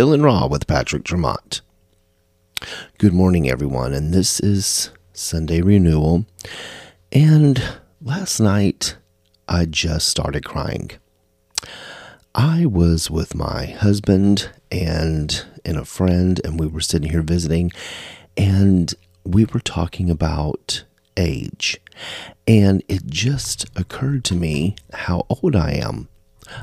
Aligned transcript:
Real 0.00 0.14
and 0.14 0.24
Raw 0.24 0.46
with 0.46 0.66
Patrick 0.66 1.04
Tremont. 1.04 1.60
Good 2.96 3.12
morning, 3.12 3.50
everyone, 3.50 3.92
and 3.92 4.14
this 4.14 4.40
is 4.40 4.88
Sunday 5.12 5.60
Renewal. 5.60 6.24
And 7.12 7.62
last 8.00 8.40
night, 8.40 8.96
I 9.46 9.66
just 9.66 10.08
started 10.08 10.42
crying. 10.42 10.92
I 12.34 12.64
was 12.64 13.10
with 13.10 13.34
my 13.34 13.66
husband 13.66 14.48
and 14.72 15.44
and 15.66 15.76
a 15.76 15.84
friend, 15.84 16.40
and 16.46 16.58
we 16.58 16.66
were 16.66 16.80
sitting 16.80 17.10
here 17.10 17.20
visiting, 17.20 17.70
and 18.38 18.94
we 19.22 19.44
were 19.44 19.60
talking 19.60 20.08
about 20.08 20.82
age. 21.18 21.78
And 22.48 22.82
it 22.88 23.04
just 23.04 23.66
occurred 23.76 24.24
to 24.24 24.34
me 24.34 24.76
how 24.94 25.26
old 25.28 25.54
I 25.54 25.72
am. 25.72 26.08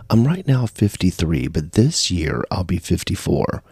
I'm 0.09 0.25
right 0.25 0.47
now 0.47 0.65
53, 0.65 1.47
but 1.47 1.73
this 1.73 2.11
year 2.11 2.43
I'll 2.51 2.63
be 2.63 2.77
54. 2.77 3.63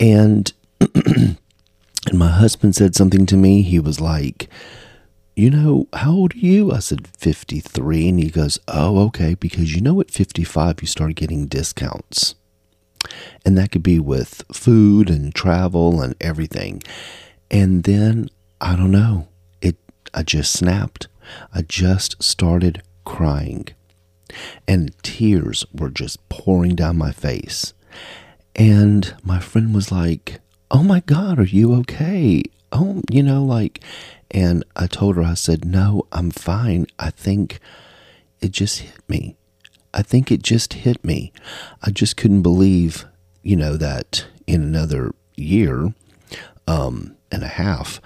And 0.00 0.52
and 0.94 1.38
my 2.12 2.28
husband 2.28 2.74
said 2.74 2.94
something 2.94 3.26
to 3.26 3.36
me. 3.36 3.62
He 3.62 3.78
was 3.78 4.00
like, 4.00 4.48
"You 5.36 5.50
know, 5.50 5.88
how 5.92 6.12
old 6.12 6.34
are 6.34 6.38
you?" 6.38 6.72
I 6.72 6.80
said 6.80 7.08
53, 7.18 8.08
and 8.08 8.18
he 8.18 8.30
goes, 8.30 8.58
"Oh, 8.68 8.98
okay, 9.06 9.34
because 9.34 9.74
you 9.74 9.80
know 9.80 10.00
at 10.00 10.10
55 10.10 10.80
you 10.80 10.86
start 10.86 11.14
getting 11.14 11.46
discounts." 11.46 12.34
And 13.44 13.56
that 13.58 13.72
could 13.72 13.82
be 13.82 13.98
with 13.98 14.44
food 14.52 15.10
and 15.10 15.34
travel 15.34 16.00
and 16.00 16.14
everything. 16.20 16.82
And 17.50 17.84
then 17.84 18.28
I 18.60 18.76
don't 18.76 18.92
know. 18.92 19.28
It 19.60 19.76
I 20.14 20.22
just 20.22 20.52
snapped. 20.52 21.08
I 21.54 21.62
just 21.62 22.22
started 22.22 22.82
crying 23.04 23.68
and 24.66 24.96
tears 25.02 25.64
were 25.72 25.90
just 25.90 26.28
pouring 26.28 26.74
down 26.74 26.96
my 26.96 27.12
face. 27.12 27.74
And 28.54 29.14
my 29.22 29.38
friend 29.40 29.74
was 29.74 29.90
like, 29.90 30.40
Oh 30.70 30.82
my 30.82 31.00
God, 31.00 31.38
are 31.38 31.44
you 31.44 31.74
okay? 31.80 32.42
Oh, 32.70 33.02
you 33.10 33.22
know, 33.22 33.44
like, 33.44 33.82
and 34.30 34.64
I 34.74 34.86
told 34.86 35.16
her, 35.16 35.22
I 35.22 35.34
said, 35.34 35.64
No, 35.64 36.06
I'm 36.12 36.30
fine. 36.30 36.86
I 36.98 37.10
think 37.10 37.60
it 38.40 38.50
just 38.50 38.80
hit 38.80 39.08
me. 39.08 39.36
I 39.94 40.02
think 40.02 40.32
it 40.32 40.42
just 40.42 40.72
hit 40.72 41.04
me. 41.04 41.32
I 41.82 41.90
just 41.90 42.16
couldn't 42.16 42.42
believe, 42.42 43.04
you 43.42 43.56
know, 43.56 43.76
that 43.76 44.26
in 44.46 44.62
another 44.62 45.14
year 45.36 45.94
um, 46.66 47.16
and 47.30 47.42
a 47.42 47.48
half, 47.48 48.00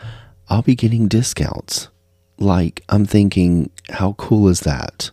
I'll 0.49 0.63
be 0.63 0.75
getting 0.75 1.09
discounts. 1.09 1.89
Like, 2.39 2.83
I'm 2.89 3.07
thinking, 3.07 3.71
how 3.91 4.15
cool 4.15 4.49
is 4.49 4.61
that? 4.61 5.11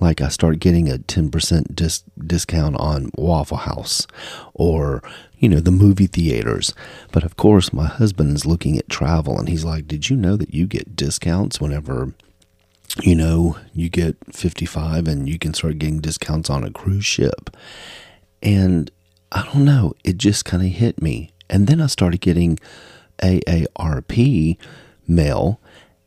Like 0.00 0.20
I 0.20 0.28
start 0.28 0.60
getting 0.60 0.88
a 0.88 0.98
10% 0.98 1.74
dis- 1.74 2.04
discount 2.18 2.76
on 2.78 3.10
Waffle 3.16 3.58
House 3.58 4.06
or, 4.54 5.02
you 5.38 5.48
know, 5.48 5.60
the 5.60 5.70
movie 5.70 6.06
theaters. 6.06 6.72
But 7.12 7.24
of 7.24 7.36
course, 7.36 7.72
my 7.72 7.86
husband 7.86 8.36
is 8.36 8.46
looking 8.46 8.78
at 8.78 8.88
travel 8.88 9.38
and 9.38 9.48
he's 9.48 9.64
like, 9.64 9.88
Did 9.88 10.08
you 10.08 10.16
know 10.16 10.36
that 10.36 10.54
you 10.54 10.66
get 10.66 10.96
discounts 10.96 11.60
whenever, 11.60 12.14
you 13.02 13.14
know, 13.14 13.56
you 13.74 13.88
get 13.88 14.16
55 14.32 15.08
and 15.08 15.28
you 15.28 15.38
can 15.38 15.54
start 15.54 15.78
getting 15.78 16.00
discounts 16.00 16.48
on 16.48 16.64
a 16.64 16.70
cruise 16.70 17.06
ship? 17.06 17.56
And 18.42 18.90
I 19.32 19.44
don't 19.44 19.64
know, 19.64 19.94
it 20.04 20.16
just 20.16 20.44
kind 20.44 20.62
of 20.62 20.70
hit 20.70 21.02
me. 21.02 21.32
And 21.50 21.66
then 21.66 21.80
I 21.80 21.86
started 21.86 22.20
getting 22.20 22.58
AARP 23.22 24.56
mail 25.06 25.60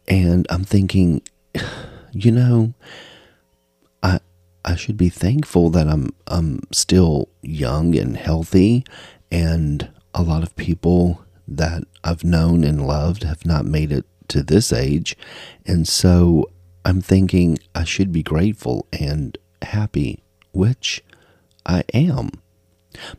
and 0.08 0.48
I'm 0.50 0.64
thinking, 0.64 1.22
you 2.14 2.32
know, 2.32 2.74
I 4.04 4.20
I 4.64 4.76
should 4.76 4.98
be 4.98 5.10
thankful 5.10 5.70
that 5.72 5.88
I'm 5.88 6.12
I'm 6.28 6.62
still 6.72 7.30
young 7.42 7.96
and 7.96 8.18
healthy 8.18 8.86
and 9.32 9.90
a 10.14 10.24
lot 10.24 10.44
of 10.44 10.56
people 10.56 11.24
that 11.48 11.84
I've 12.04 12.24
known 12.24 12.64
and 12.64 12.86
loved 12.86 13.24
have 13.24 13.46
not 13.46 13.66
made 13.66 13.92
it 13.92 14.06
to 14.30 14.44
this 14.44 14.72
age 14.72 15.18
and 15.66 15.88
so 15.88 16.50
I'm 16.86 17.02
thinking 17.02 17.60
I 17.76 17.84
should 17.84 18.12
be 18.12 18.24
grateful 18.24 18.88
and 18.92 19.38
happy 19.62 20.24
which 20.52 21.04
I 21.66 21.84
am. 21.94 22.32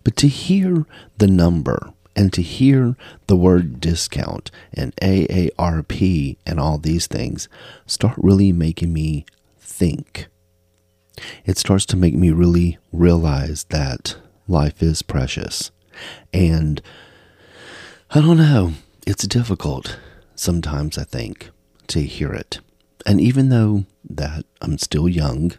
But 0.05 0.17
to 0.17 0.29
hear 0.29 0.85
the 1.19 1.27
number 1.29 1.93
and 2.15 2.33
to 2.33 2.43
hear 2.43 2.97
the 3.27 3.37
word 3.37 3.81
discount 3.81 4.51
and 4.75 4.95
AARP 4.97 6.37
and 6.45 6.61
all 6.61 6.79
these 6.79 7.07
things 7.07 7.49
start 7.87 8.15
really 8.19 8.53
making 8.53 8.93
me 8.93 9.25
think 9.59 10.29
it 11.45 11.59
starts 11.59 11.87
to 11.87 11.97
make 11.97 12.15
me 12.15 12.31
really 12.31 12.79
realize 12.93 13.65
that 13.65 14.17
life 14.49 14.83
is 14.83 15.03
precious. 15.03 15.71
And 16.33 16.81
I 18.11 18.21
don't 18.21 18.39
know, 18.39 18.73
it's 19.07 19.27
difficult 19.27 19.99
sometimes, 20.35 20.99
I 20.99 21.05
think, 21.05 21.51
to 21.89 22.01
hear 22.03 22.33
it. 22.33 22.61
And 23.07 23.21
even 23.21 23.49
though 23.49 23.85
that 24.09 24.45
I'm 24.61 24.79
still 24.79 25.09
young, 25.09 25.53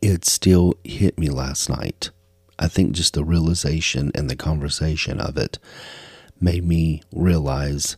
it 0.00 0.24
still 0.24 0.74
hit 0.84 1.18
me 1.18 1.28
last 1.28 1.68
night. 1.68 2.10
I 2.58 2.68
think 2.68 2.92
just 2.92 3.14
the 3.14 3.24
realization 3.24 4.12
and 4.14 4.30
the 4.30 4.36
conversation 4.36 5.20
of 5.20 5.36
it 5.36 5.58
made 6.40 6.64
me 6.64 7.02
realize 7.12 7.96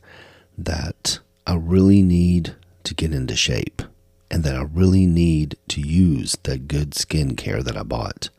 that 0.57 1.19
I 1.47 1.55
really 1.55 2.03
need 2.03 2.57
to 2.85 2.95
get 2.95 3.13
into 3.13 3.37
shape 3.37 3.83
and 4.31 4.45
that 4.45 4.57
I 4.57 4.63
really 4.63 5.07
need 5.07 5.57
to 5.69 5.81
use 5.81 6.37
that 6.43 6.69
good 6.69 6.91
skincare 6.91 7.63
that 7.63 7.77
I 7.77 7.83
bought, 7.83 8.31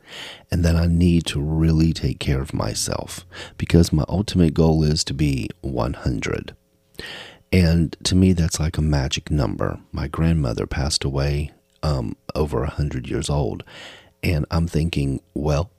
and 0.52 0.64
that 0.64 0.76
I 0.76 0.86
need 0.88 1.26
to 1.28 1.42
really 1.42 1.94
take 1.94 2.20
care 2.20 2.42
of 2.42 2.54
myself 2.54 3.26
because 3.58 3.94
my 3.94 4.06
ultimate 4.08 4.54
goal 4.54 4.84
is 4.84 5.04
to 5.06 5.14
be 5.14 5.50
100. 5.62 6.56
And 7.52 7.96
to 8.04 8.16
me, 8.16 8.34
that's 8.34 8.60
like 8.60 8.78
a 8.78 8.82
magic 8.82 9.32
number. 9.32 9.80
My 9.92 10.08
grandmother 10.08 10.68
passed 10.68 11.04
away 11.04 11.52
um, 11.82 12.16
over 12.36 12.60
100 12.60 13.08
years 13.08 13.30
old, 13.30 13.64
and 14.22 14.46
I'm 14.52 14.68
thinking, 14.68 15.22
well, 15.34 15.72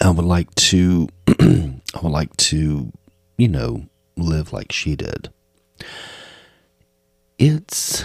I 0.00 0.10
would 0.10 0.24
like 0.24 0.54
to, 0.54 1.08
I 1.28 2.00
would 2.02 2.12
like 2.12 2.34
to, 2.38 2.92
you 3.36 3.48
know, 3.48 3.86
live 4.16 4.52
like 4.52 4.72
she 4.72 4.96
did. 4.96 5.30
It's 7.38 8.04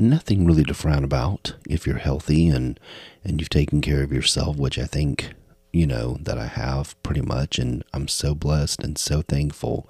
nothing 0.00 0.46
really 0.46 0.64
to 0.64 0.74
frown 0.74 1.04
about 1.04 1.54
if 1.68 1.86
you're 1.86 1.98
healthy 1.98 2.48
and 2.48 2.78
and 3.24 3.40
you've 3.40 3.50
taken 3.50 3.80
care 3.80 4.02
of 4.02 4.12
yourself, 4.12 4.56
which 4.56 4.78
I 4.78 4.84
think 4.84 5.34
you 5.72 5.86
know 5.86 6.18
that 6.20 6.38
I 6.38 6.46
have 6.46 7.00
pretty 7.02 7.20
much, 7.20 7.58
and 7.58 7.84
I'm 7.92 8.08
so 8.08 8.34
blessed 8.34 8.82
and 8.82 8.96
so 8.96 9.22
thankful 9.22 9.88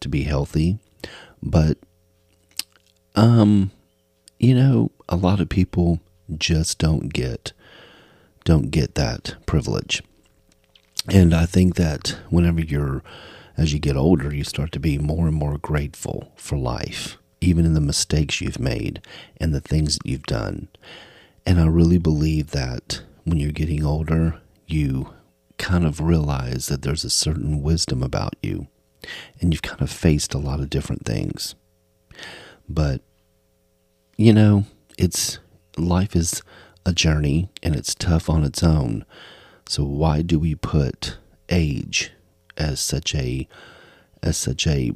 to 0.00 0.08
be 0.08 0.24
healthy. 0.24 0.78
But 1.42 1.78
um, 3.14 3.70
you 4.38 4.54
know, 4.54 4.90
a 5.08 5.16
lot 5.16 5.40
of 5.40 5.48
people 5.48 6.00
just 6.36 6.78
don't 6.78 7.12
get 7.12 7.52
don't 8.44 8.70
get 8.70 8.94
that 8.94 9.34
privilege. 9.46 10.02
And 11.10 11.32
I 11.32 11.46
think 11.46 11.76
that 11.76 12.18
whenever 12.28 12.60
you're 12.60 13.02
as 13.56 13.72
you 13.72 13.80
get 13.80 13.96
older, 13.96 14.32
you 14.32 14.44
start 14.44 14.70
to 14.72 14.80
be 14.80 14.98
more 14.98 15.26
and 15.26 15.34
more 15.34 15.58
grateful 15.58 16.32
for 16.36 16.56
life 16.56 17.18
even 17.40 17.64
in 17.64 17.74
the 17.74 17.80
mistakes 17.80 18.40
you've 18.40 18.58
made 18.58 19.00
and 19.40 19.54
the 19.54 19.60
things 19.60 19.96
that 19.96 20.06
you've 20.06 20.24
done. 20.24 20.68
And 21.46 21.60
I 21.60 21.66
really 21.66 21.98
believe 21.98 22.50
that 22.50 23.02
when 23.24 23.38
you're 23.38 23.52
getting 23.52 23.84
older, 23.84 24.40
you 24.66 25.14
kind 25.56 25.84
of 25.84 26.00
realize 26.00 26.66
that 26.66 26.82
there's 26.82 27.04
a 27.04 27.10
certain 27.10 27.62
wisdom 27.62 28.02
about 28.02 28.34
you 28.42 28.68
and 29.40 29.52
you've 29.52 29.62
kind 29.62 29.82
of 29.82 29.90
faced 29.90 30.34
a 30.34 30.38
lot 30.38 30.60
of 30.60 30.70
different 30.70 31.04
things. 31.04 31.54
But, 32.68 33.00
you 34.16 34.32
know, 34.32 34.64
it's 34.98 35.38
life 35.76 36.14
is 36.14 36.42
a 36.84 36.92
journey 36.92 37.50
and 37.62 37.76
it's 37.76 37.94
tough 37.94 38.28
on 38.28 38.44
its 38.44 38.62
own. 38.62 39.04
So 39.66 39.84
why 39.84 40.22
do 40.22 40.38
we 40.38 40.54
put 40.54 41.18
age 41.48 42.12
as 42.56 42.80
such 42.80 43.14
a 43.14 43.48
as 44.22 44.36
such 44.36 44.66
a 44.66 44.92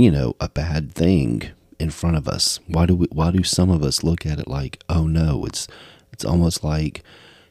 you 0.00 0.10
know, 0.10 0.34
a 0.40 0.48
bad 0.48 0.92
thing 0.92 1.50
in 1.78 1.90
front 1.90 2.16
of 2.16 2.26
us? 2.26 2.58
Why 2.66 2.86
do 2.86 2.94
we, 2.94 3.06
why 3.12 3.30
do 3.30 3.42
some 3.42 3.70
of 3.70 3.82
us 3.82 4.02
look 4.02 4.24
at 4.24 4.38
it 4.38 4.48
like, 4.48 4.82
oh 4.88 5.06
no, 5.06 5.44
it's 5.44 5.68
it's 6.12 6.24
almost 6.24 6.64
like 6.64 7.02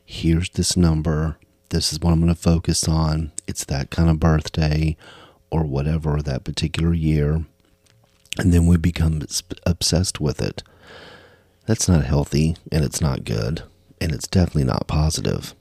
here's 0.03 0.49
this 0.49 0.75
number, 0.75 1.37
this 1.69 1.93
is 1.93 1.99
what 1.99 2.11
I'm 2.11 2.21
going 2.21 2.33
to 2.33 2.39
focus 2.39 2.87
on. 2.87 3.31
It's 3.47 3.63
that 3.65 3.91
kind 3.91 4.09
of 4.09 4.19
birthday 4.19 4.97
or 5.51 5.63
whatever 5.63 6.21
that 6.21 6.43
particular 6.43 6.93
year, 6.93 7.45
and 8.39 8.51
then 8.51 8.65
we 8.65 8.77
become 8.77 9.21
obsessed 9.67 10.19
with 10.19 10.41
it. 10.41 10.63
That's 11.67 11.87
not 11.87 12.03
healthy 12.03 12.55
and 12.71 12.83
it's 12.83 13.01
not 13.01 13.25
good 13.25 13.61
and 14.01 14.11
it's 14.11 14.27
definitely 14.27 14.63
not 14.63 14.87
positive. 14.87 15.53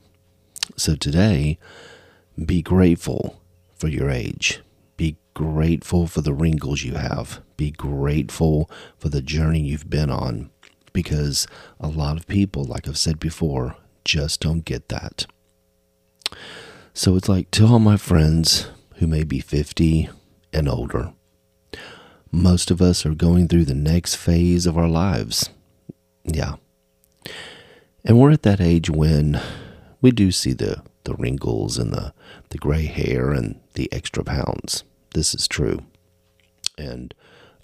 So 0.76 0.96
today, 0.96 1.58
be 2.42 2.62
grateful 2.62 3.42
for 3.76 3.88
your 3.88 4.08
age 4.08 4.62
grateful 5.38 6.08
for 6.08 6.20
the 6.20 6.34
wrinkles 6.34 6.82
you 6.82 6.94
have. 6.94 7.40
Be 7.56 7.70
grateful 7.70 8.68
for 8.98 9.08
the 9.08 9.22
journey 9.22 9.60
you've 9.60 9.88
been 9.88 10.10
on 10.10 10.50
because 10.92 11.46
a 11.78 11.86
lot 11.86 12.16
of 12.16 12.26
people, 12.26 12.64
like 12.64 12.88
I've 12.88 12.98
said 12.98 13.20
before, 13.20 13.76
just 14.04 14.40
don't 14.40 14.64
get 14.64 14.88
that. 14.88 15.26
So 16.92 17.14
it's 17.14 17.28
like 17.28 17.52
to 17.52 17.66
all 17.68 17.78
my 17.78 17.96
friends 17.96 18.68
who 18.96 19.06
may 19.06 19.22
be 19.22 19.38
50 19.38 20.10
and 20.52 20.68
older, 20.68 21.12
most 22.32 22.72
of 22.72 22.82
us 22.82 23.06
are 23.06 23.14
going 23.14 23.46
through 23.46 23.66
the 23.66 23.76
next 23.76 24.16
phase 24.16 24.66
of 24.66 24.76
our 24.76 24.88
lives. 24.88 25.50
Yeah. 26.24 26.56
And 28.04 28.18
we're 28.18 28.32
at 28.32 28.42
that 28.42 28.60
age 28.60 28.90
when 28.90 29.40
we 30.00 30.10
do 30.10 30.32
see 30.32 30.52
the, 30.52 30.82
the 31.04 31.14
wrinkles 31.14 31.78
and 31.78 31.92
the, 31.92 32.12
the 32.48 32.58
gray 32.58 32.86
hair 32.86 33.30
and 33.30 33.60
the 33.74 33.88
extra 33.92 34.24
pounds. 34.24 34.82
This 35.18 35.34
is 35.34 35.48
true. 35.48 35.80
And 36.78 37.12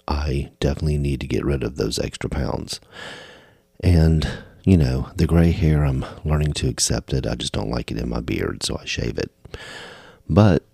I 0.09 0.51
definitely 0.59 0.97
need 0.97 1.21
to 1.21 1.27
get 1.27 1.45
rid 1.45 1.63
of 1.63 1.77
those 1.77 1.97
extra 1.97 2.29
pounds. 2.29 2.81
And, 3.79 4.27
you 4.65 4.75
know, 4.75 5.09
the 5.15 5.25
gray 5.25 5.51
hair, 5.51 5.85
I'm 5.85 6.03
learning 6.25 6.51
to 6.55 6.67
accept 6.67 7.13
it. 7.13 7.25
I 7.25 7.35
just 7.35 7.53
don't 7.53 7.69
like 7.69 7.91
it 7.91 7.97
in 7.97 8.09
my 8.09 8.19
beard, 8.19 8.61
so 8.63 8.77
I 8.77 8.83
shave 8.83 9.17
it. 9.17 9.31
But 10.27 10.65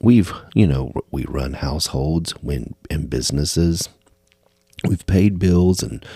we've, 0.00 0.32
you 0.54 0.64
know, 0.64 0.92
we 1.10 1.24
run 1.24 1.54
households 1.54 2.30
when 2.40 2.76
in 2.88 3.08
businesses. 3.08 3.88
We've 4.86 5.04
paid 5.06 5.40
bills 5.40 5.82
and 5.82 6.06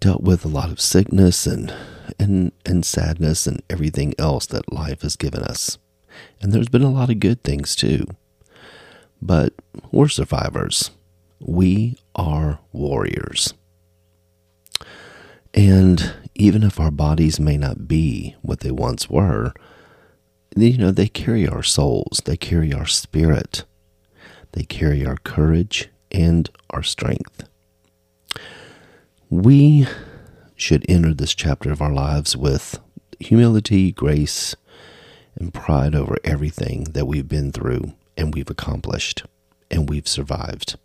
dealt 0.00 0.22
with 0.22 0.44
a 0.44 0.48
lot 0.48 0.68
of 0.70 0.82
sickness 0.82 1.46
and 1.46 1.72
and 2.18 2.52
and 2.66 2.84
sadness 2.84 3.46
and 3.46 3.62
everything 3.70 4.12
else 4.18 4.44
that 4.48 4.70
life 4.70 5.00
has 5.00 5.16
given 5.16 5.42
us. 5.42 5.78
And 6.42 6.52
there's 6.52 6.68
been 6.68 6.82
a 6.82 6.90
lot 6.90 7.08
of 7.08 7.20
good 7.20 7.42
things 7.42 7.74
too. 7.74 8.04
But 9.22 9.52
we're 9.90 10.08
survivors. 10.08 10.90
We 11.40 11.96
are 12.14 12.60
warriors. 12.72 13.54
And 15.52 16.14
even 16.34 16.62
if 16.62 16.78
our 16.78 16.90
bodies 16.90 17.40
may 17.40 17.56
not 17.56 17.88
be 17.88 18.36
what 18.42 18.60
they 18.60 18.70
once 18.70 19.10
were, 19.10 19.52
you 20.56 20.78
know, 20.78 20.90
they 20.90 21.08
carry 21.08 21.46
our 21.48 21.62
souls, 21.62 22.22
they 22.24 22.36
carry 22.36 22.72
our 22.72 22.86
spirit, 22.86 23.64
they 24.52 24.64
carry 24.64 25.04
our 25.04 25.16
courage 25.16 25.88
and 26.10 26.50
our 26.70 26.82
strength. 26.82 27.44
We 29.28 29.86
should 30.56 30.84
enter 30.88 31.14
this 31.14 31.34
chapter 31.34 31.70
of 31.70 31.80
our 31.80 31.92
lives 31.92 32.36
with 32.36 32.78
humility, 33.18 33.92
grace, 33.92 34.56
and 35.36 35.54
pride 35.54 35.94
over 35.94 36.16
everything 36.24 36.84
that 36.92 37.06
we've 37.06 37.28
been 37.28 37.52
through 37.52 37.94
and 38.16 38.34
we've 38.34 38.50
accomplished 38.50 39.24
and 39.70 39.88
we've 39.88 40.08
survived. 40.08 40.76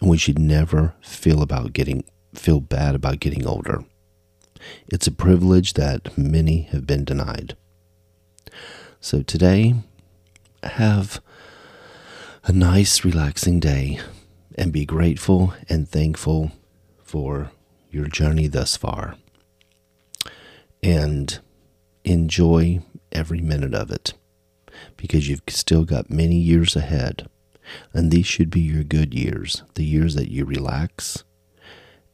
And 0.00 0.10
we 0.10 0.18
should 0.18 0.38
never 0.38 0.94
feel 1.00 1.42
about 1.42 1.72
getting 1.72 2.04
feel 2.34 2.60
bad 2.60 2.94
about 2.94 3.20
getting 3.20 3.46
older. 3.46 3.84
It's 4.88 5.06
a 5.06 5.12
privilege 5.12 5.74
that 5.74 6.16
many 6.16 6.62
have 6.62 6.86
been 6.86 7.04
denied. 7.04 7.56
So 9.00 9.22
today, 9.22 9.74
have 10.62 11.20
a 12.44 12.52
nice, 12.52 13.04
relaxing 13.04 13.60
day 13.60 14.00
and 14.56 14.72
be 14.72 14.84
grateful 14.84 15.54
and 15.68 15.88
thankful 15.88 16.52
for 17.02 17.50
your 17.90 18.06
journey 18.06 18.46
thus 18.46 18.76
far. 18.76 19.16
And 20.82 21.38
enjoy 22.04 22.80
every 23.12 23.40
minute 23.40 23.74
of 23.74 23.90
it 23.90 24.14
because 24.96 25.28
you've 25.28 25.42
still 25.48 25.84
got 25.84 26.10
many 26.10 26.36
years 26.36 26.76
ahead. 26.76 27.28
And 27.92 28.10
these 28.10 28.26
should 28.26 28.50
be 28.50 28.60
your 28.60 28.84
good 28.84 29.14
years, 29.14 29.62
the 29.74 29.84
years 29.84 30.14
that 30.14 30.30
you 30.30 30.44
relax, 30.44 31.24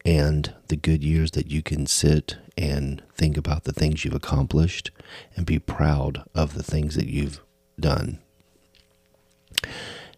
and 0.04 0.54
the 0.68 0.76
good 0.76 1.02
years 1.02 1.32
that 1.32 1.50
you 1.50 1.62
can 1.62 1.86
sit 1.86 2.36
and 2.56 3.02
think 3.14 3.36
about 3.36 3.64
the 3.64 3.72
things 3.72 4.04
you've 4.04 4.14
accomplished 4.14 4.90
and 5.36 5.46
be 5.46 5.58
proud 5.58 6.22
of 6.34 6.54
the 6.54 6.62
things 6.62 6.94
that 6.96 7.08
you've 7.08 7.40
done. 7.78 8.18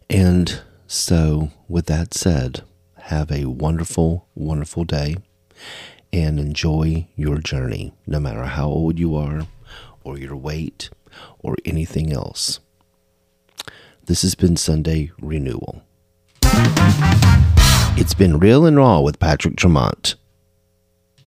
And 0.09 0.61
so, 0.87 1.51
with 1.67 1.85
that 1.85 2.13
said, 2.13 2.61
have 3.03 3.31
a 3.31 3.45
wonderful, 3.45 4.27
wonderful 4.35 4.83
day 4.83 5.15
and 6.13 6.39
enjoy 6.39 7.07
your 7.15 7.37
journey, 7.37 7.93
no 8.05 8.19
matter 8.19 8.43
how 8.43 8.67
old 8.67 8.99
you 8.99 9.15
are, 9.15 9.47
or 10.03 10.17
your 10.17 10.35
weight, 10.35 10.89
or 11.39 11.55
anything 11.65 12.11
else. 12.11 12.59
This 14.05 14.23
has 14.23 14.35
been 14.35 14.57
Sunday 14.57 15.11
Renewal. 15.21 15.83
It's 17.97 18.13
been 18.13 18.39
real 18.39 18.65
and 18.65 18.77
raw 18.77 18.99
with 18.99 19.19
Patrick 19.19 19.55
Tremont. 19.55 20.15